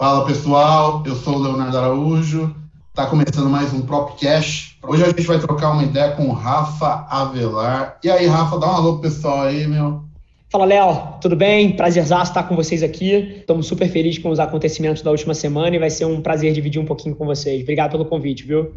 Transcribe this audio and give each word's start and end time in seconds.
Fala 0.00 0.24
pessoal, 0.24 1.02
eu 1.04 1.14
sou 1.14 1.34
o 1.34 1.38
Leonardo 1.42 1.76
Araújo, 1.76 2.56
está 2.88 3.04
começando 3.04 3.50
mais 3.50 3.70
um 3.74 3.82
Propcast. 3.82 4.78
Hoje 4.82 5.04
a 5.04 5.08
gente 5.08 5.24
vai 5.24 5.38
trocar 5.38 5.72
uma 5.72 5.82
ideia 5.82 6.12
com 6.12 6.26
o 6.26 6.32
Rafa 6.32 7.06
Avelar. 7.10 7.98
E 8.02 8.08
aí, 8.08 8.26
Rafa, 8.26 8.58
dá 8.58 8.66
um 8.66 8.76
alô 8.76 8.92
pro 8.94 9.02
pessoal 9.02 9.42
aí, 9.42 9.66
meu. 9.66 10.02
Fala, 10.48 10.64
Léo, 10.64 11.18
tudo 11.20 11.36
bem? 11.36 11.76
Prazerzaço 11.76 12.30
estar 12.30 12.44
com 12.44 12.56
vocês 12.56 12.82
aqui. 12.82 13.40
Estamos 13.40 13.66
super 13.66 13.90
felizes 13.90 14.22
com 14.22 14.30
os 14.30 14.40
acontecimentos 14.40 15.02
da 15.02 15.10
última 15.10 15.34
semana 15.34 15.76
e 15.76 15.78
vai 15.78 15.90
ser 15.90 16.06
um 16.06 16.22
prazer 16.22 16.54
dividir 16.54 16.80
um 16.80 16.86
pouquinho 16.86 17.14
com 17.14 17.26
vocês. 17.26 17.60
Obrigado 17.60 17.90
pelo 17.90 18.06
convite, 18.06 18.44
viu? 18.44 18.72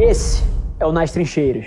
Esse 0.00 0.42
é 0.80 0.84
o 0.84 0.90
Nas 0.90 1.12
Trincheiras. 1.12 1.66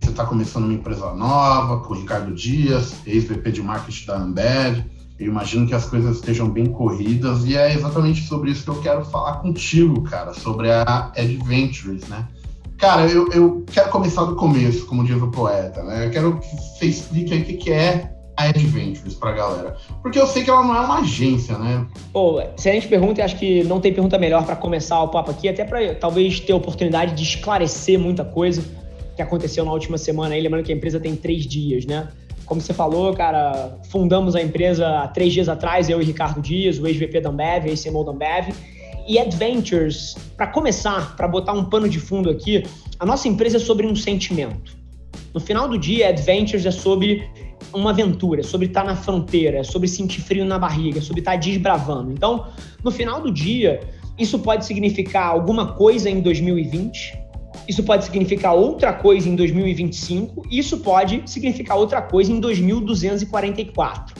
Você 0.00 0.10
está 0.10 0.26
começando 0.26 0.64
uma 0.64 0.74
empresa 0.74 1.14
nova, 1.14 1.84
com 1.84 1.94
o 1.94 1.96
Ricardo 1.96 2.34
Dias, 2.34 2.96
ex-VP 3.06 3.52
de 3.52 3.62
marketing 3.62 4.06
da 4.06 4.16
Ambev 4.16 4.97
eu 5.18 5.26
imagino 5.26 5.66
que 5.66 5.74
as 5.74 5.84
coisas 5.84 6.16
estejam 6.16 6.48
bem 6.48 6.66
corridas 6.66 7.44
e 7.44 7.56
é 7.56 7.74
exatamente 7.74 8.22
sobre 8.26 8.52
isso 8.52 8.64
que 8.64 8.70
eu 8.70 8.80
quero 8.80 9.04
falar 9.04 9.38
contigo, 9.38 10.02
cara, 10.02 10.32
sobre 10.32 10.70
a 10.70 11.10
Adventures, 11.16 12.06
né? 12.08 12.26
Cara, 12.78 13.06
eu, 13.06 13.28
eu 13.32 13.64
quero 13.66 13.90
começar 13.90 14.24
do 14.24 14.36
começo, 14.36 14.86
como 14.86 15.04
diz 15.04 15.20
o 15.20 15.28
poeta, 15.28 15.82
né? 15.82 16.06
Eu 16.06 16.10
quero 16.10 16.38
que 16.38 16.56
você 16.56 16.86
explique 16.86 17.34
aí 17.34 17.42
o 17.42 17.44
que, 17.44 17.54
que 17.54 17.72
é 17.72 18.12
a 18.36 18.44
Adventures 18.44 19.14
pra 19.14 19.32
galera. 19.32 19.76
Porque 20.00 20.20
eu 20.20 20.26
sei 20.28 20.44
que 20.44 20.50
ela 20.50 20.62
não 20.62 20.76
é 20.76 20.80
uma 20.80 21.00
agência, 21.00 21.58
né? 21.58 21.84
Pô, 22.12 22.38
a 22.38 22.56
gente 22.56 22.86
pergunta, 22.86 23.24
acho 23.24 23.36
que 23.36 23.64
não 23.64 23.80
tem 23.80 23.92
pergunta 23.92 24.16
melhor 24.16 24.46
para 24.46 24.54
começar 24.54 25.02
o 25.02 25.08
papo 25.08 25.32
aqui, 25.32 25.48
até 25.48 25.64
para 25.64 25.96
talvez 25.96 26.38
ter 26.38 26.52
oportunidade 26.52 27.16
de 27.16 27.24
esclarecer 27.24 27.98
muita 27.98 28.24
coisa 28.24 28.62
que 29.16 29.22
aconteceu 29.22 29.64
na 29.64 29.72
última 29.72 29.98
semana 29.98 30.36
aí, 30.36 30.40
lembrando 30.40 30.64
que 30.64 30.72
a 30.72 30.76
empresa 30.76 31.00
tem 31.00 31.16
três 31.16 31.44
dias, 31.44 31.84
né? 31.84 32.06
Como 32.48 32.62
você 32.62 32.72
falou, 32.72 33.12
cara, 33.12 33.78
fundamos 33.90 34.34
a 34.34 34.40
empresa 34.40 35.00
há 35.00 35.08
três 35.08 35.34
dias 35.34 35.50
atrás, 35.50 35.90
eu 35.90 36.00
e 36.00 36.04
Ricardo 36.04 36.40
Dias, 36.40 36.78
o 36.78 36.86
ex-VP 36.86 37.20
da 37.20 37.28
Ambev, 37.28 37.66
ex-CMO 37.66 38.02
da 38.04 38.12
Ambev. 38.12 38.54
E 39.06 39.18
Adventures, 39.18 40.16
para 40.34 40.46
começar, 40.46 41.14
para 41.14 41.28
botar 41.28 41.52
um 41.52 41.64
pano 41.64 41.88
de 41.88 42.00
fundo 42.00 42.30
aqui, 42.30 42.64
a 42.98 43.04
nossa 43.04 43.28
empresa 43.28 43.58
é 43.58 43.60
sobre 43.60 43.86
um 43.86 43.94
sentimento. 43.94 44.76
No 45.34 45.40
final 45.40 45.68
do 45.68 45.78
dia, 45.78 46.08
Adventures 46.08 46.64
é 46.64 46.70
sobre 46.70 47.28
uma 47.72 47.90
aventura, 47.90 48.42
sobre 48.42 48.66
estar 48.66 48.84
na 48.84 48.96
fronteira, 48.96 49.62
sobre 49.62 49.86
sentir 49.86 50.22
frio 50.22 50.46
na 50.46 50.58
barriga, 50.58 51.02
sobre 51.02 51.20
estar 51.20 51.36
desbravando. 51.36 52.12
Então, 52.12 52.46
no 52.82 52.90
final 52.90 53.20
do 53.20 53.30
dia, 53.30 53.80
isso 54.18 54.38
pode 54.38 54.64
significar 54.64 55.26
alguma 55.26 55.72
coisa 55.74 56.08
em 56.08 56.20
2020, 56.20 57.18
isso 57.68 57.82
pode 57.82 58.06
significar 58.06 58.54
outra 58.54 58.92
coisa 58.94 59.28
em 59.28 59.36
2025, 59.36 60.46
isso 60.50 60.78
pode 60.78 61.22
significar 61.26 61.76
outra 61.76 62.00
coisa 62.00 62.32
em 62.32 62.40
2244. 62.40 64.14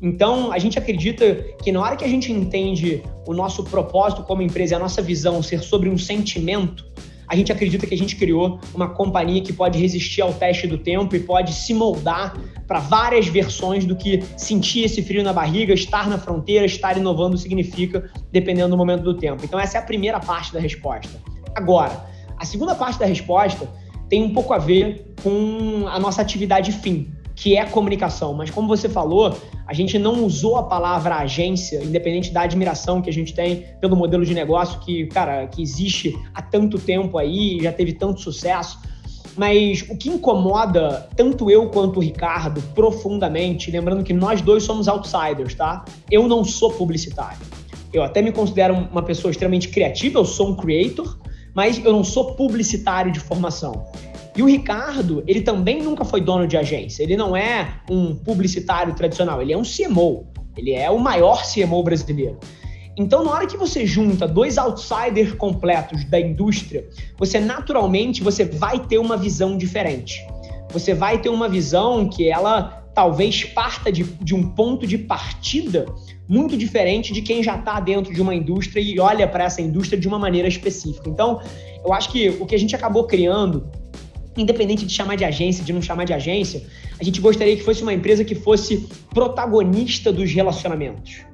Então, 0.00 0.50
a 0.52 0.58
gente 0.58 0.78
acredita 0.78 1.34
que 1.62 1.70
na 1.70 1.80
hora 1.80 1.96
que 1.96 2.04
a 2.04 2.08
gente 2.08 2.32
entende 2.32 3.02
o 3.26 3.34
nosso 3.34 3.62
propósito 3.64 4.22
como 4.22 4.42
empresa 4.42 4.74
e 4.74 4.76
a 4.76 4.78
nossa 4.78 5.02
visão 5.02 5.42
ser 5.42 5.62
sobre 5.62 5.88
um 5.88 5.96
sentimento, 5.96 6.84
a 7.26 7.36
gente 7.36 7.50
acredita 7.50 7.86
que 7.86 7.94
a 7.94 7.96
gente 7.96 8.16
criou 8.16 8.60
uma 8.74 8.88
companhia 8.88 9.40
que 9.40 9.52
pode 9.52 9.78
resistir 9.78 10.20
ao 10.20 10.32
teste 10.32 10.66
do 10.66 10.76
tempo 10.76 11.16
e 11.16 11.20
pode 11.20 11.52
se 11.52 11.72
moldar 11.72 12.36
para 12.66 12.80
várias 12.80 13.26
versões 13.26 13.84
do 13.84 13.96
que 13.96 14.22
sentir 14.36 14.84
esse 14.84 15.02
frio 15.02 15.22
na 15.22 15.32
barriga, 15.32 15.72
estar 15.72 16.08
na 16.08 16.18
fronteira, 16.18 16.66
estar 16.66 16.96
inovando 16.96 17.36
significa, 17.36 18.10
dependendo 18.30 18.70
do 18.70 18.76
momento 18.76 19.02
do 19.02 19.14
tempo. 19.14 19.44
Então, 19.44 19.58
essa 19.58 19.78
é 19.78 19.80
a 19.80 19.84
primeira 19.84 20.20
parte 20.20 20.52
da 20.52 20.60
resposta. 20.60 21.18
Agora, 21.54 22.12
a 22.44 22.46
segunda 22.46 22.74
parte 22.74 22.98
da 22.98 23.06
resposta 23.06 23.66
tem 24.06 24.22
um 24.22 24.34
pouco 24.34 24.52
a 24.52 24.58
ver 24.58 25.14
com 25.22 25.86
a 25.88 25.98
nossa 25.98 26.20
atividade 26.20 26.70
fim, 26.72 27.10
que 27.34 27.56
é 27.56 27.64
comunicação. 27.64 28.34
Mas 28.34 28.50
como 28.50 28.68
você 28.68 28.86
falou, 28.86 29.34
a 29.66 29.72
gente 29.72 29.98
não 29.98 30.22
usou 30.22 30.56
a 30.56 30.62
palavra 30.64 31.16
agência, 31.16 31.82
independente 31.82 32.30
da 32.30 32.42
admiração 32.42 33.00
que 33.00 33.08
a 33.08 33.12
gente 33.12 33.32
tem 33.32 33.64
pelo 33.80 33.96
modelo 33.96 34.26
de 34.26 34.34
negócio 34.34 34.78
que, 34.80 35.06
cara, 35.06 35.46
que 35.46 35.62
existe 35.62 36.14
há 36.34 36.42
tanto 36.42 36.78
tempo 36.78 37.16
aí, 37.16 37.60
já 37.62 37.72
teve 37.72 37.94
tanto 37.94 38.20
sucesso. 38.20 38.78
Mas 39.38 39.82
o 39.88 39.96
que 39.96 40.10
incomoda 40.10 41.08
tanto 41.16 41.50
eu 41.50 41.70
quanto 41.70 41.96
o 41.96 42.02
Ricardo 42.02 42.60
profundamente, 42.74 43.70
lembrando 43.70 44.04
que 44.04 44.12
nós 44.12 44.42
dois 44.42 44.64
somos 44.64 44.86
outsiders, 44.86 45.54
tá? 45.54 45.82
Eu 46.10 46.28
não 46.28 46.44
sou 46.44 46.70
publicitário. 46.70 47.40
Eu 47.90 48.02
até 48.02 48.20
me 48.20 48.30
considero 48.30 48.74
uma 48.74 49.02
pessoa 49.02 49.30
extremamente 49.30 49.70
criativa, 49.70 50.18
eu 50.18 50.26
sou 50.26 50.50
um 50.50 50.56
creator, 50.56 51.18
mas 51.54 51.82
eu 51.84 51.92
não 51.92 52.04
sou 52.04 52.34
publicitário 52.34 53.12
de 53.12 53.20
formação. 53.20 53.86
E 54.36 54.42
o 54.42 54.46
Ricardo, 54.46 55.22
ele 55.26 55.40
também 55.40 55.80
nunca 55.80 56.04
foi 56.04 56.20
dono 56.20 56.46
de 56.46 56.56
agência. 56.56 57.02
Ele 57.04 57.16
não 57.16 57.36
é 57.36 57.80
um 57.88 58.16
publicitário 58.16 58.92
tradicional, 58.94 59.40
ele 59.40 59.52
é 59.52 59.56
um 59.56 59.62
CMO. 59.62 60.26
Ele 60.56 60.72
é 60.72 60.90
o 60.90 60.98
maior 60.98 61.42
CMO 61.44 61.82
brasileiro. 61.82 62.38
Então, 62.96 63.24
na 63.24 63.30
hora 63.30 63.46
que 63.46 63.56
você 63.56 63.86
junta 63.86 64.26
dois 64.26 64.56
outsiders 64.56 65.32
completos 65.32 66.04
da 66.04 66.20
indústria, 66.20 66.88
você 67.16 67.40
naturalmente 67.40 68.22
você 68.22 68.44
vai 68.44 68.78
ter 68.78 68.98
uma 68.98 69.16
visão 69.16 69.56
diferente. 69.56 70.24
Você 70.70 70.94
vai 70.94 71.20
ter 71.20 71.28
uma 71.28 71.48
visão 71.48 72.08
que 72.08 72.28
ela 72.28 72.83
talvez 72.94 73.44
parta 73.44 73.90
de, 73.90 74.04
de 74.04 74.34
um 74.34 74.50
ponto 74.50 74.86
de 74.86 74.96
partida 74.96 75.86
muito 76.28 76.56
diferente 76.56 77.12
de 77.12 77.20
quem 77.20 77.42
já 77.42 77.56
está 77.56 77.80
dentro 77.80 78.14
de 78.14 78.22
uma 78.22 78.34
indústria 78.34 78.80
e 78.80 78.98
olha 78.98 79.26
para 79.26 79.44
essa 79.44 79.60
indústria 79.60 79.98
de 79.98 80.08
uma 80.08 80.18
maneira 80.18 80.48
específica. 80.48 81.08
Então, 81.08 81.40
eu 81.84 81.92
acho 81.92 82.10
que 82.10 82.28
o 82.40 82.46
que 82.46 82.54
a 82.54 82.58
gente 82.58 82.74
acabou 82.74 83.04
criando, 83.04 83.68
independente 84.36 84.86
de 84.86 84.92
chamar 84.92 85.16
de 85.16 85.24
agência, 85.24 85.64
de 85.64 85.72
não 85.72 85.82
chamar 85.82 86.04
de 86.04 86.14
agência, 86.14 86.62
a 86.98 87.04
gente 87.04 87.20
gostaria 87.20 87.56
que 87.56 87.62
fosse 87.62 87.82
uma 87.82 87.92
empresa 87.92 88.24
que 88.24 88.34
fosse 88.34 88.88
protagonista 89.12 90.12
dos 90.12 90.32
relacionamentos. 90.32 91.24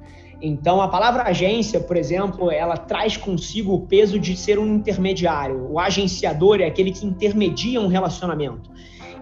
Então, 0.41 0.81
a 0.81 0.87
palavra 0.87 1.23
agência, 1.23 1.79
por 1.79 1.95
exemplo, 1.95 2.49
ela 2.51 2.75
traz 2.75 3.15
consigo 3.15 3.75
o 3.75 3.81
peso 3.81 4.19
de 4.19 4.35
ser 4.35 4.57
um 4.57 4.75
intermediário. 4.75 5.71
O 5.71 5.79
agenciador 5.79 6.59
é 6.59 6.65
aquele 6.65 6.91
que 6.91 7.05
intermedia 7.05 7.79
um 7.79 7.87
relacionamento. 7.87 8.71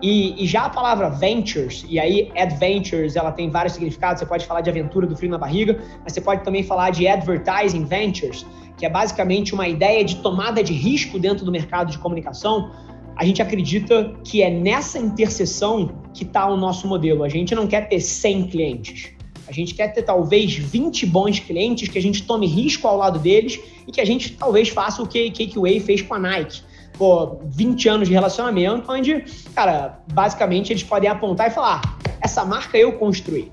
E, 0.02 0.44
e, 0.44 0.48
já 0.48 0.66
a 0.66 0.70
palavra 0.70 1.10
ventures, 1.10 1.86
e 1.90 2.00
aí 2.00 2.32
adventures, 2.36 3.16
ela 3.16 3.32
tem 3.32 3.50
vários 3.50 3.74
significados. 3.74 4.20
Você 4.20 4.26
pode 4.26 4.46
falar 4.46 4.62
de 4.62 4.70
aventura 4.70 5.06
do 5.06 5.16
frio 5.16 5.30
na 5.30 5.38
barriga, 5.38 5.78
mas 6.04 6.14
você 6.14 6.22
pode 6.22 6.44
também 6.44 6.64
falar 6.64 6.90
de 6.92 7.08
advertising 7.08 7.84
ventures, 7.84 8.46
que 8.78 8.86
é 8.86 8.90
basicamente 8.90 9.54
uma 9.54 9.68
ideia 9.68 10.04
de 10.06 10.18
tomada 10.18 10.64
de 10.64 10.72
risco 10.72 11.20
dentro 11.20 11.44
do 11.44 11.52
mercado 11.52 11.92
de 11.92 11.98
comunicação. 11.98 12.72
A 13.18 13.26
gente 13.26 13.42
acredita 13.42 14.14
que 14.24 14.42
é 14.42 14.50
nessa 14.50 14.98
interseção 14.98 15.92
que 16.14 16.24
está 16.24 16.50
o 16.50 16.56
nosso 16.56 16.88
modelo. 16.88 17.24
A 17.26 17.30
gente 17.30 17.54
não 17.54 17.68
quer 17.68 17.90
ter 17.90 18.00
100 18.00 18.48
clientes. 18.48 19.12
A 19.46 19.52
gente 19.52 19.74
quer 19.74 19.90
ter 19.90 20.04
talvez 20.04 20.56
20 20.56 21.06
bons 21.08 21.40
clientes 21.40 21.90
que 21.90 21.98
a 21.98 22.02
gente 22.02 22.24
tome 22.24 22.48
risco 22.48 22.88
ao 22.88 22.96
lado 22.96 23.20
deles 23.20 23.60
e 23.86 23.92
que 23.92 24.00
a 24.00 24.06
gente 24.06 24.34
talvez 24.34 24.70
faça 24.70 25.02
o 25.02 25.08
que 25.08 25.28
a 25.28 25.31
Cakeway 25.31 25.81
fez 25.81 26.02
com 26.02 26.14
a 26.14 26.20
Nike 26.20 26.62
pô, 27.00 27.38
20 27.46 27.88
anos 27.88 28.08
de 28.10 28.14
relacionamento, 28.14 28.92
onde, 28.92 29.24
cara, 29.56 30.02
basicamente 30.14 30.74
eles 30.74 30.84
podem 30.84 31.10
apontar 31.10 31.48
e 31.48 31.52
falar: 31.52 31.82
ah, 31.84 32.12
essa 32.22 32.44
marca 32.44 32.78
eu 32.78 32.92
construí. 32.94 33.50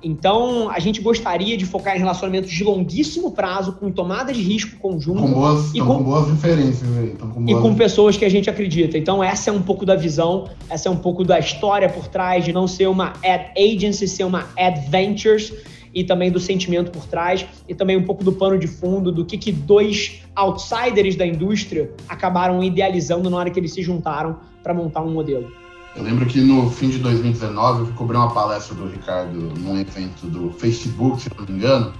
Então, 0.00 0.70
a 0.70 0.78
gente 0.78 1.00
gostaria 1.00 1.56
de 1.56 1.66
focar 1.66 1.96
em 1.96 1.98
relacionamentos 1.98 2.50
de 2.50 2.62
longuíssimo 2.62 3.32
prazo, 3.32 3.72
com 3.72 3.90
tomada 3.90 4.32
de 4.32 4.40
risco 4.40 4.78
conjunto. 4.78 5.22
Com 5.22 5.32
boas, 5.32 5.74
e 5.74 5.80
com, 5.80 5.86
com 5.86 6.02
boas 6.04 6.28
referências 6.28 6.96
aí. 6.96 7.16
Com 7.18 7.26
boas... 7.26 7.58
E 7.58 7.62
com 7.62 7.74
pessoas 7.74 8.16
que 8.16 8.24
a 8.24 8.28
gente 8.28 8.48
acredita. 8.48 8.96
Então, 8.96 9.24
essa 9.24 9.50
é 9.50 9.52
um 9.52 9.60
pouco 9.60 9.84
da 9.84 9.96
visão, 9.96 10.48
essa 10.70 10.88
é 10.88 10.92
um 10.92 10.96
pouco 10.96 11.24
da 11.24 11.38
história 11.38 11.88
por 11.88 12.06
trás 12.06 12.44
de 12.44 12.52
não 12.52 12.68
ser 12.68 12.86
uma 12.86 13.14
ad 13.24 13.50
agency, 13.56 14.06
ser 14.06 14.22
uma 14.22 14.46
adventures 14.56 15.52
e 15.98 16.04
também 16.04 16.30
do 16.30 16.38
sentimento 16.38 16.92
por 16.92 17.04
trás 17.06 17.44
e 17.68 17.74
também 17.74 17.96
um 17.96 18.04
pouco 18.04 18.22
do 18.22 18.32
pano 18.32 18.56
de 18.56 18.68
fundo 18.68 19.10
do 19.10 19.24
que, 19.24 19.36
que 19.36 19.50
dois 19.50 20.22
outsiders 20.36 21.16
da 21.16 21.26
indústria 21.26 21.90
acabaram 22.08 22.62
idealizando 22.62 23.28
na 23.28 23.36
hora 23.36 23.50
que 23.50 23.58
eles 23.58 23.74
se 23.74 23.82
juntaram 23.82 24.38
para 24.62 24.72
montar 24.72 25.02
um 25.02 25.10
modelo. 25.10 25.50
Eu 25.96 26.04
lembro 26.04 26.24
que 26.26 26.40
no 26.40 26.70
fim 26.70 26.88
de 26.88 26.98
2019 26.98 27.80
eu 27.80 27.86
fui 27.86 27.94
cobrir 27.94 28.16
uma 28.16 28.30
palestra 28.30 28.76
do 28.76 28.86
Ricardo 28.86 29.34
num 29.58 29.76
evento 29.76 30.28
do 30.28 30.52
Facebook, 30.52 31.22
se 31.22 31.30
não 31.36 31.44
me 31.44 31.54
engano. 31.54 31.92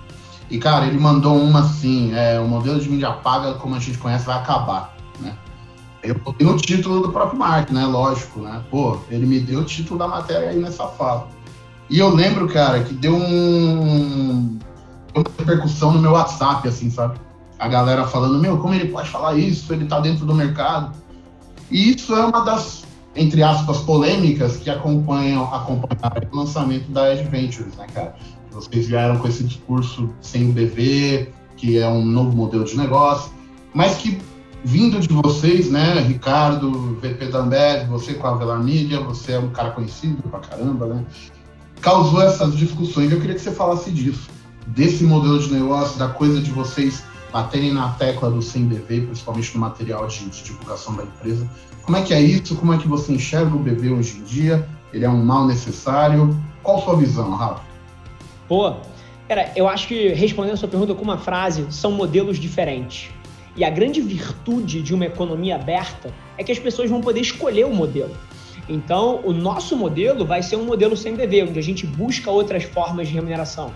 E, 0.49 0.59
cara, 0.59 0.87
ele 0.87 0.99
mandou 0.99 1.37
uma 1.37 1.61
assim: 1.61 2.15
é, 2.15 2.39
o 2.39 2.47
modelo 2.47 2.79
de 2.79 2.89
mídia 2.89 3.11
paga, 3.11 3.55
como 3.55 3.75
a 3.75 3.81
gente 3.81 3.99
conhece, 3.99 4.25
vai 4.25 4.37
acabar, 4.37 4.97
né? 5.19 5.37
Eu 6.05 6.15
botei 6.15 6.47
no 6.47 6.57
título 6.57 7.01
do 7.01 7.11
próprio 7.11 7.37
Mark, 7.37 7.71
né? 7.71 7.85
Lógico, 7.85 8.41
né? 8.41 8.63
Pô, 8.71 8.99
ele 9.11 9.27
me 9.27 9.41
deu 9.41 9.61
o 9.61 9.65
título 9.65 9.99
da 9.99 10.07
matéria 10.07 10.51
aí 10.51 10.57
nessa 10.57 10.87
fala. 10.87 11.29
E 11.91 11.99
eu 11.99 12.15
lembro, 12.15 12.49
cara, 12.49 12.83
que 12.83 12.93
deu 12.95 13.15
um, 13.15 14.59
uma 15.15 15.25
repercussão 15.39 15.93
no 15.93 16.01
meu 16.01 16.13
WhatsApp, 16.13 16.69
assim, 16.69 16.91
sabe? 16.91 17.19
A 17.59 17.67
galera 17.67 18.07
falando, 18.07 18.39
meu, 18.39 18.59
como 18.59 18.75
ele 18.75 18.89
pode 18.89 19.09
falar 19.09 19.35
isso? 19.37 19.73
Ele 19.73 19.87
tá 19.87 19.99
dentro 19.99 20.27
do 20.27 20.35
mercado. 20.35 20.93
E 21.71 21.95
isso 21.95 22.15
é 22.15 22.25
uma 22.25 22.45
das, 22.45 22.85
entre 23.17 23.43
aspas, 23.43 23.79
polêmicas 23.79 24.57
que 24.57 24.71
acompanham, 24.71 25.45
acompanharam 25.53 26.29
o 26.31 26.37
lançamento 26.37 26.91
da 26.91 27.13
Edge 27.13 27.29
Ventures, 27.29 27.75
né, 27.77 27.87
cara? 27.93 28.15
Vocês 28.51 28.87
vieram 28.87 29.19
com 29.19 29.29
esse 29.29 29.45
discurso 29.45 30.11
sem 30.21 30.51
BV, 30.51 31.33
que 31.57 31.79
é 31.79 31.89
um 31.89 32.05
novo 32.05 32.37
modelo 32.37 32.65
de 32.65 32.77
negócio, 32.77 33.33
mas 33.75 33.97
que 33.97 34.19
vindo 34.65 34.99
de 35.01 35.09
vocês, 35.09 35.71
né, 35.71 36.01
Ricardo, 36.01 36.97
VP 37.01 37.27
da 37.27 37.41
Ambev, 37.41 37.89
você 37.89 38.15
com 38.15 38.27
a 38.27 38.35
Velar 38.35 38.61
você 39.07 39.33
é 39.33 39.39
um 39.39 39.51
cara 39.51 39.71
conhecido 39.71 40.23
pra 40.29 40.41
caramba, 40.41 40.87
né? 40.87 41.05
Causou 41.81 42.23
essas 42.23 42.57
discussões. 42.57 43.11
Eu 43.11 43.21
queria 43.21 43.35
que 43.35 43.41
você 43.41 43.53
falasse 43.53 43.91
disso. 43.91 44.29
desse 44.67 45.03
modelo 45.03 45.39
de 45.39 45.51
negócio, 45.51 45.99
da 45.99 46.09
coisa 46.09 46.43
de 46.43 46.51
vocês 46.51 47.03
baterem 47.33 47.73
na 47.73 47.91
tecla 47.91 48.31
do 48.31 48.43
sem 48.43 48.67
BV, 48.67 49.03
principalmente 49.03 49.55
no 49.55 49.61
material 49.61 50.07
de, 50.07 50.29
de, 50.29 50.43
divulgação 50.43 50.95
da 50.95 51.05
empresa. 51.05 51.49
Como 51.83 51.97
é 51.97 52.03
que 52.03 52.13
é 52.13 52.21
isso? 52.21 52.55
Como 52.55 52.75
é 52.75 52.79
que 52.79 52.87
você 52.87 53.13
enxerga 53.13 53.55
o 53.55 53.59
BV 53.59 53.91
hoje 53.91 54.19
em 54.19 54.25
dia? 54.25 54.69
Ele 54.93 55.05
é 55.05 55.09
um 55.09 55.25
mal 55.25 55.47
necessário? 55.47 56.37
Qual 56.63 56.79
a 56.79 56.83
sua 56.83 56.97
visão, 56.97 57.35
Rafa? 57.35 57.63
Boa. 58.49 58.81
Cara, 59.27 59.53
eu 59.57 59.69
acho 59.69 59.89
que 59.89 60.09
respondendo 60.09 60.55
a 60.55 60.57
sua 60.57 60.69
pergunta 60.69 60.95
com 60.95 61.03
uma 61.03 61.19
frase, 61.19 61.67
são 61.71 61.93
modelos 61.93 62.39
diferentes. 62.39 63.11
E 63.57 63.65
a 63.65 63.71
grande 63.71 64.01
virtude 64.01 64.83
de 64.83 64.95
uma 64.95 65.07
economia 65.07 65.57
aberta 65.57 66.13
é 66.37 66.45
que 66.45 66.53
as 66.53 66.59
pessoas 66.59 66.89
vão 66.89 67.01
poder 67.01 67.21
escolher 67.21 67.67
o 67.67 67.75
modelo. 67.75 68.15
Então, 68.69 69.21
o 69.25 69.33
nosso 69.33 69.77
modelo 69.77 70.27
vai 70.27 70.43
ser 70.43 70.57
um 70.57 70.65
modelo 70.65 70.97
sem 70.97 71.15
BV, 71.15 71.45
onde 71.45 71.59
a 71.59 71.63
gente 71.63 71.87
busca 71.87 72.31
outras 72.31 72.65
formas 72.65 73.09
de 73.09 73.15
remuneração. 73.15 73.73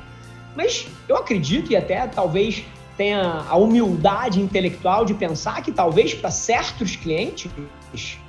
Mas 0.55 0.87
eu 1.09 1.17
acredito 1.17 1.73
e 1.73 1.77
até 1.77 2.07
talvez 2.07 2.65
tenha 2.97 3.45
a 3.49 3.57
humildade 3.57 4.41
intelectual 4.41 5.05
de 5.05 5.15
pensar 5.15 5.63
que 5.63 5.73
talvez 5.73 6.13
para 6.13 6.31
certos 6.31 6.95
clientes 6.95 7.51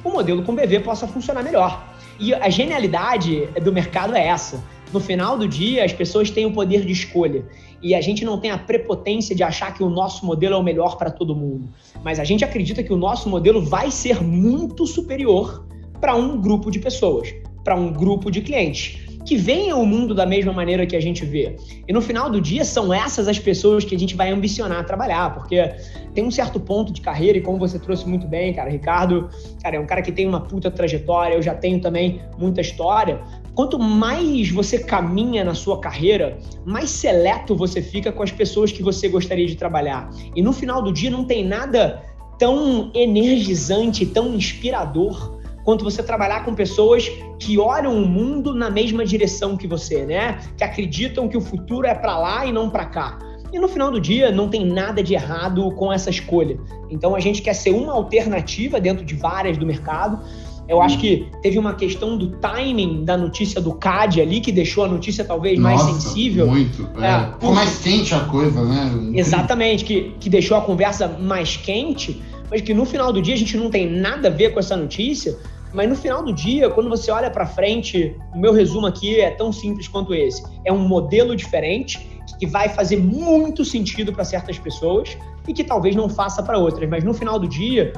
o 0.04 0.10
modelo 0.10 0.44
com 0.44 0.56
BV 0.56 0.80
possa 0.80 1.06
funcionar 1.06 1.44
melhor. 1.44 1.84
E 2.20 2.34
a 2.34 2.50
genialidade 2.50 3.48
do 3.62 3.74
mercado 3.74 4.16
é 4.16 4.26
essa. 4.26 4.64
No 4.94 5.00
final 5.00 5.38
do 5.38 5.48
dia, 5.48 5.84
as 5.84 5.92
pessoas 5.92 6.30
têm 6.30 6.46
o 6.46 6.54
poder 6.54 6.86
de 6.86 6.92
escolha. 6.92 7.44
E 7.82 7.94
a 7.94 8.00
gente 8.00 8.24
não 8.24 8.40
tem 8.40 8.52
a 8.52 8.58
prepotência 8.58 9.36
de 9.36 9.44
achar 9.44 9.74
que 9.74 9.84
o 9.84 9.90
nosso 9.90 10.26
modelo 10.26 10.56
é 10.56 10.58
o 10.58 10.64
melhor 10.64 10.98
para 10.98 11.10
todo 11.10 11.36
mundo. 11.36 11.68
Mas 12.04 12.20
a 12.20 12.24
gente 12.24 12.46
acredita 12.46 12.84
que 12.84 12.94
o 12.94 12.96
nosso 12.96 13.28
modelo 13.28 13.62
vai 13.62 13.92
ser 13.92 14.24
muito 14.24 14.86
superior 14.86 15.66
para 16.04 16.16
um 16.18 16.38
grupo 16.38 16.70
de 16.70 16.80
pessoas, 16.80 17.34
para 17.64 17.78
um 17.78 17.90
grupo 17.90 18.30
de 18.30 18.42
clientes 18.42 19.00
que 19.26 19.38
veem 19.38 19.72
o 19.72 19.86
mundo 19.86 20.14
da 20.14 20.26
mesma 20.26 20.52
maneira 20.52 20.86
que 20.86 20.98
a 20.98 21.00
gente 21.00 21.24
vê. 21.24 21.56
E 21.88 21.94
no 21.94 22.02
final 22.02 22.30
do 22.30 22.42
dia, 22.42 22.66
são 22.66 22.94
essas 22.94 23.26
as 23.26 23.40
pessoas 23.40 23.86
que 23.86 23.96
a 23.96 23.98
gente 23.98 24.14
vai 24.14 24.30
ambicionar 24.30 24.86
trabalhar, 24.86 25.34
porque 25.34 25.74
tem 26.14 26.26
um 26.26 26.30
certo 26.30 26.60
ponto 26.60 26.92
de 26.92 27.00
carreira, 27.00 27.38
e 27.38 27.42
como 27.42 27.58
você 27.58 27.80
trouxe 27.80 28.06
muito 28.06 28.28
bem, 28.28 28.54
cara, 28.54 28.70
Ricardo, 28.70 29.30
cara, 29.64 29.78
é 29.78 29.80
um 29.80 29.86
cara 29.86 30.02
que 30.02 30.12
tem 30.12 30.28
uma 30.28 30.42
puta 30.42 30.70
trajetória, 30.70 31.36
eu 31.36 31.42
já 31.42 31.56
tenho 31.56 31.80
também 31.80 32.20
muita 32.38 32.60
história. 32.60 33.22
Quanto 33.56 33.80
mais 33.80 34.50
você 34.50 34.80
caminha 34.80 35.46
na 35.46 35.54
sua 35.54 35.80
carreira, 35.80 36.38
mais 36.66 36.90
seleto 36.90 37.56
você 37.56 37.82
fica 37.82 38.12
com 38.12 38.24
as 38.24 38.32
pessoas 38.34 38.74
que 38.74 38.84
você 38.84 39.08
gostaria 39.08 39.48
de 39.48 39.56
trabalhar. 39.56 40.10
E 40.36 40.42
no 40.42 40.52
final 40.52 40.82
do 40.82 40.92
dia, 40.92 41.10
não 41.10 41.24
tem 41.24 41.46
nada 41.46 42.04
tão 42.38 42.92
energizante, 42.94 44.06
tão 44.06 44.36
inspirador 44.36 45.42
quanto 45.64 45.84
você 45.84 46.04
trabalhar 46.04 46.44
com 46.46 46.54
pessoas 46.54 47.10
que 47.40 47.58
olham 47.58 47.96
o 47.96 48.08
mundo 48.08 48.54
na 48.54 48.70
mesma 48.70 49.06
direção 49.06 49.58
que 49.58 49.68
você, 49.68 50.06
né? 50.06 50.40
Que 50.58 50.64
acreditam 50.64 51.28
que 51.28 51.38
o 51.38 51.42
futuro 51.42 51.88
é 51.88 51.94
para 51.94 52.18
lá 52.18 52.46
e 52.46 52.52
não 52.52 52.70
para 52.70 52.86
cá. 52.86 53.20
E 53.52 53.60
no 53.60 53.68
final 53.68 53.92
do 53.92 54.02
dia, 54.02 54.32
não 54.32 54.50
tem 54.50 54.66
nada 54.66 55.04
de 55.04 55.14
errado 55.14 55.70
com 55.76 55.94
essa 55.94 56.10
escolha. 56.10 56.58
Então 56.90 57.16
a 57.16 57.20
gente 57.20 57.42
quer 57.42 57.54
ser 57.54 57.70
uma 57.70 57.94
alternativa 57.94 58.80
dentro 58.80 59.06
de 59.06 59.14
várias 59.14 59.58
do 59.58 59.66
mercado. 59.66 60.20
Eu 60.68 60.82
acho 60.82 60.98
que 60.98 61.28
teve 61.42 61.60
uma 61.60 61.76
questão 61.76 62.18
do 62.18 62.32
timing 62.38 63.04
da 63.04 63.18
notícia 63.18 63.62
do 63.62 63.74
CAD 63.74 64.22
ali, 64.22 64.40
que 64.40 64.52
deixou 64.52 64.86
a 64.86 64.88
notícia 64.88 65.24
talvez 65.24 65.60
Nossa, 65.60 65.84
mais 65.84 66.04
sensível. 66.04 66.48
Muito. 66.48 66.90
É, 67.00 67.06
é, 67.06 67.32
ficou 67.34 67.54
mais 67.54 67.78
quente 67.80 68.16
a 68.16 68.22
coisa, 68.22 68.64
né? 68.64 69.12
Exatamente, 69.14 69.84
que, 69.84 70.16
que 70.20 70.30
deixou 70.30 70.58
a 70.58 70.62
conversa 70.62 71.08
mais 71.08 71.58
quente, 71.58 72.22
mas 72.50 72.62
que 72.62 72.74
no 72.74 72.86
final 72.86 73.12
do 73.12 73.22
dia 73.22 73.34
a 73.34 73.38
gente 73.38 73.58
não 73.58 73.70
tem 73.70 73.90
nada 73.90 74.30
a 74.30 74.32
ver 74.32 74.54
com 74.54 74.60
essa 74.60 74.78
notícia, 74.78 75.38
mas 75.74 75.90
no 75.90 75.96
final 75.96 76.24
do 76.24 76.32
dia, 76.32 76.70
quando 76.70 76.90
você 76.90 77.10
olha 77.12 77.32
para 77.32 77.46
frente, 77.46 78.16
o 78.34 78.38
meu 78.38 78.54
resumo 78.54 78.86
aqui 78.86 79.20
é 79.20 79.32
tão 79.32 79.52
simples 79.52 79.88
quanto 79.88 80.14
esse. 80.14 80.44
É 80.64 80.72
um 80.72 80.88
modelo 80.88 81.36
diferente 81.36 82.08
que 82.40 82.46
vai 82.46 82.70
fazer 82.70 82.98
muito 82.98 83.66
sentido 83.66 84.14
para 84.14 84.24
certas 84.24 84.60
pessoas 84.60 85.18
e 85.48 85.54
que 85.54 85.64
talvez 85.64 85.96
não 85.96 86.08
faça 86.08 86.44
para 86.44 86.58
outras. 86.58 86.88
Mas 86.90 87.04
no 87.04 87.14
final 87.14 87.40
do 87.40 87.48
dia, 87.48 87.92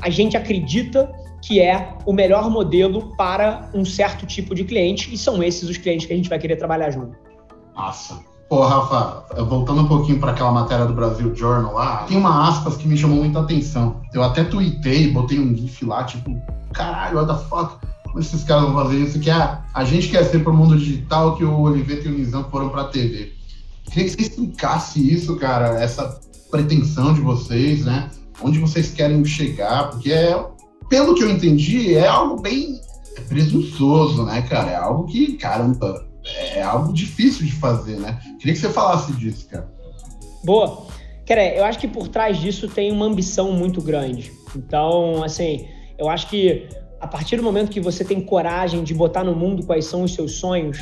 a 0.00 0.08
gente 0.08 0.36
acredita 0.36 1.12
que 1.42 1.60
é 1.60 1.94
o 2.06 2.12
melhor 2.12 2.50
modelo 2.50 3.14
para 3.16 3.68
um 3.74 3.84
certo 3.84 4.26
tipo 4.26 4.54
de 4.54 4.64
cliente 4.64 5.12
e 5.12 5.18
são 5.18 5.42
esses 5.42 5.68
os 5.68 5.76
clientes 5.76 6.06
que 6.06 6.12
a 6.12 6.16
gente 6.16 6.28
vai 6.28 6.38
querer 6.38 6.56
trabalhar 6.56 6.90
junto. 6.90 7.16
Nossa. 7.76 8.18
Pô, 8.48 8.64
Rafa, 8.64 9.42
voltando 9.44 9.82
um 9.82 9.86
pouquino 9.86 10.18
para 10.18 10.30
aquela 10.32 10.50
matéria 10.50 10.86
do 10.86 10.94
Brasil 10.94 11.34
Journal 11.34 11.74
lá, 11.74 12.04
tem 12.04 12.16
uma 12.16 12.48
aspas 12.48 12.78
que 12.78 12.88
me 12.88 12.96
chamou 12.96 13.18
muita 13.18 13.40
atenção. 13.40 14.00
Eu 14.14 14.22
até 14.22 14.42
tuitei, 14.42 15.12
botei 15.12 15.38
um 15.38 15.54
gif 15.54 15.84
lá, 15.84 16.02
tipo, 16.04 16.30
caralho, 16.72 17.18
what 17.18 17.32
the 17.32 17.48
fuck? 17.48 17.78
Como 18.04 18.20
esses 18.20 18.42
caras 18.44 18.64
vão 18.64 18.74
fazer 18.74 18.96
isso? 18.98 19.20
Que 19.20 19.30
a, 19.30 19.64
a 19.74 19.84
gente 19.84 20.08
quer 20.08 20.24
ser 20.24 20.42
pro 20.42 20.52
mundo 20.52 20.78
digital 20.78 21.36
que 21.36 21.44
o 21.44 21.60
Oliveira 21.60 22.02
e 22.04 22.08
o 22.08 22.10
Nizam 22.18 22.44
foram 22.50 22.68
pra 22.68 22.84
TV. 22.84 23.32
Queria 23.84 24.04
que 24.04 24.10
você 24.10 24.22
explicasse 24.22 25.14
isso, 25.14 25.36
cara, 25.36 25.80
essa 25.82 26.20
pretensão 26.50 27.12
de 27.14 27.20
vocês, 27.20 27.84
né? 27.84 28.10
Onde 28.42 28.58
vocês 28.58 28.92
querem 28.92 29.24
chegar, 29.24 29.90
porque 29.90 30.12
é, 30.12 30.42
pelo 30.88 31.14
que 31.14 31.22
eu 31.22 31.30
entendi, 31.30 31.94
é 31.94 32.06
algo 32.06 32.40
bem 32.40 32.80
presunçoso, 33.28 34.24
né, 34.24 34.42
cara? 34.42 34.70
É 34.70 34.76
algo 34.76 35.06
que, 35.06 35.34
caramba, 35.34 36.06
é 36.54 36.62
algo 36.62 36.92
difícil 36.92 37.46
de 37.46 37.52
fazer, 37.52 37.96
né? 37.98 38.18
Queria 38.38 38.54
que 38.54 38.60
você 38.60 38.68
falasse 38.68 39.12
disso, 39.12 39.46
cara. 39.48 39.70
Boa. 40.44 40.86
Cara, 41.26 41.44
eu 41.54 41.64
acho 41.64 41.78
que 41.78 41.88
por 41.88 42.08
trás 42.08 42.38
disso 42.38 42.68
tem 42.68 42.90
uma 42.90 43.04
ambição 43.04 43.52
muito 43.52 43.82
grande. 43.82 44.32
Então, 44.56 45.22
assim, 45.22 45.66
eu 45.98 46.08
acho 46.08 46.28
que 46.28 46.68
a 47.00 47.06
partir 47.06 47.36
do 47.36 47.42
momento 47.42 47.70
que 47.70 47.80
você 47.80 48.04
tem 48.04 48.20
coragem 48.20 48.82
de 48.82 48.94
botar 48.94 49.24
no 49.24 49.34
mundo 49.34 49.64
quais 49.64 49.84
são 49.84 50.02
os 50.02 50.14
seus 50.14 50.32
sonhos, 50.32 50.78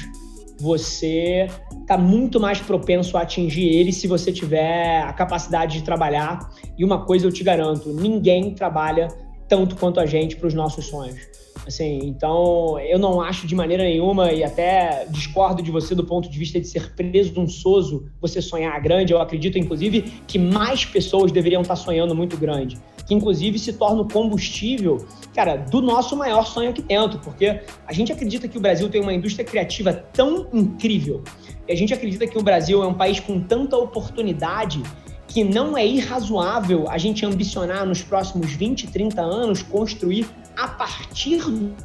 você 0.59 1.49
está 1.81 1.99
muito 1.99 2.41
mais 2.41 2.61
propenso 2.61 3.17
a 3.17 3.23
atingir 3.23 3.69
eles 3.69 3.97
se 3.97 4.07
você 4.07 4.33
tiver 4.33 5.03
a 5.03 5.13
capacidade 5.13 5.79
de 5.79 5.85
trabalhar. 5.85 6.51
E 6.79 6.85
uma 6.85 7.05
coisa 7.05 7.27
eu 7.27 7.33
te 7.33 7.45
garanto: 7.45 7.93
ninguém 7.93 8.55
trabalha 8.55 9.09
tanto 9.49 9.77
quanto 9.77 10.01
a 10.01 10.07
gente 10.07 10.37
para 10.37 10.47
os 10.47 10.55
nossos 10.55 10.87
sonhos. 10.87 11.36
Assim, 11.67 11.99
então 12.05 12.79
eu 12.79 12.97
não 12.97 13.21
acho 13.21 13.45
de 13.45 13.55
maneira 13.55 13.83
nenhuma 13.83 14.33
e 14.33 14.45
até 14.45 15.05
discordo 15.11 15.61
de 15.61 15.71
você 15.73 15.97
do 15.97 16.05
ponto 16.05 16.31
de 16.31 16.39
vista 16.39 16.61
de 16.61 16.69
ser 16.69 16.95
presunçoso 16.95 18.09
você 18.21 18.41
sonhar 18.41 18.81
grande. 18.81 19.13
Eu 19.13 19.21
acredito, 19.21 19.59
inclusive, 19.59 20.03
que 20.29 20.39
mais 20.39 20.85
pessoas 20.85 21.33
deveriam 21.33 21.63
estar 21.63 21.75
sonhando 21.75 22.15
muito 22.15 22.37
grande, 22.37 22.79
que 23.05 23.13
inclusive 23.13 23.59
se 23.59 23.73
torna 23.73 24.03
o 24.03 24.09
combustível, 24.09 25.05
cara, 25.35 25.57
do 25.57 25.83
nosso 25.83 26.17
maior 26.17 26.47
sonho 26.47 26.71
aqui 26.71 26.83
dentro, 26.83 27.19
porque 27.19 27.61
a 27.85 27.93
gente 27.93 28.13
acredita 28.13 28.47
que 28.47 28.57
o 28.57 28.61
Brasil 28.61 28.89
tem 28.89 29.01
uma 29.01 29.13
indústria 29.13 29.45
criativa 29.45 29.93
tão 29.93 30.47
incrível, 30.53 31.25
e 31.67 31.73
a 31.73 31.77
gente 31.77 31.93
acredita 31.93 32.29
que 32.29 32.39
o 32.39 32.43
Brasil 32.43 32.81
é 32.81 32.87
um 32.87 32.95
país 32.95 33.19
com 33.19 33.41
tanta 33.41 33.77
oportunidade 33.77 34.81
que 35.27 35.43
não 35.43 35.77
é 35.77 35.85
irrazoável 35.85 36.89
a 36.89 36.97
gente 36.97 37.27
ambicionar 37.27 37.85
nos 37.85 38.03
próximos 38.03 38.53
20, 38.53 38.87
30 38.87 39.21
anos 39.21 39.63
construir 39.63 40.27
a 40.57 40.69
partir 40.69 41.43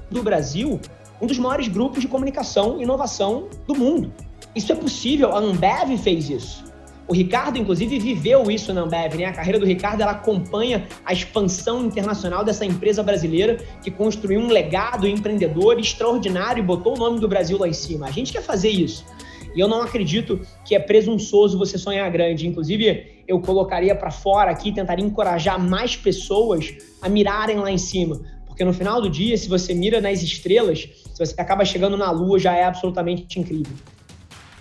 do 0.10 0.24
Brasil 0.24 0.80
um 1.22 1.28
dos 1.28 1.38
maiores 1.38 1.68
grupos 1.68 2.02
de 2.02 2.08
comunicação 2.08 2.80
e 2.80 2.84
inovação 2.84 3.48
do 3.68 3.76
mundo. 3.76 4.12
Isso 4.56 4.72
é 4.72 4.76
possível, 4.76 5.32
a 5.36 5.40
Ambev 5.40 5.98
fez 5.98 6.30
isso. 6.30 6.72
O 7.08 7.14
Ricardo, 7.14 7.58
inclusive, 7.58 8.00
viveu 8.00 8.50
isso 8.50 8.74
na 8.74 8.82
Ambev, 8.82 9.16
né? 9.16 9.26
A 9.26 9.34
carreira 9.34 9.60
do 9.60 9.66
Ricardo 9.66 10.02
ela 10.02 10.12
acompanha 10.12 10.88
a 11.06 11.12
expansão 11.12 11.86
internacional 11.86 12.44
dessa 12.44 12.66
empresa 12.66 13.04
brasileira 13.04 13.58
que 13.84 13.92
construiu 13.92 14.40
um 14.40 14.48
legado 14.48 15.08
empreendedor 15.08 15.78
extraordinário 15.80 16.64
e 16.64 16.66
botou 16.66 16.96
o 16.96 16.98
nome 16.98 17.20
do 17.20 17.28
Brasil 17.28 17.58
lá 17.58 17.68
em 17.68 17.74
cima. 17.74 18.08
A 18.08 18.12
gente 18.12 18.32
quer 18.32 18.42
fazer 18.42 18.70
isso. 18.70 19.06
E 19.54 19.60
eu 19.60 19.68
não 19.68 19.82
acredito 19.82 20.40
que 20.64 20.74
é 20.74 20.80
presunçoso 20.80 21.58
você 21.58 21.78
sonhar 21.78 22.10
grande. 22.10 22.48
Inclusive, 22.48 23.24
eu 23.28 23.40
colocaria 23.42 23.94
para 23.94 24.10
fora 24.10 24.50
aqui, 24.50 24.72
tentaria 24.72 25.06
encorajar 25.06 25.60
mais 25.60 25.96
pessoas 25.96 26.74
a 27.02 27.10
mirarem 27.10 27.58
lá 27.58 27.70
em 27.70 27.78
cima. 27.78 28.22
Porque 28.52 28.66
no 28.66 28.74
final 28.74 29.02
do 29.02 29.10
dia, 29.10 29.38
se 29.38 29.48
você 29.48 29.74
mira 29.74 30.02
nas 30.02 30.22
estrelas, 30.22 30.90
se 31.14 31.26
você 31.26 31.34
acaba 31.40 31.64
chegando 31.64 31.96
na 31.96 32.12
lua, 32.12 32.38
já 32.38 32.54
é 32.54 32.66
absolutamente 32.66 33.40
incrível. 33.40 33.74